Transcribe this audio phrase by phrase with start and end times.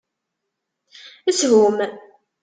[1.37, 1.75] Shum!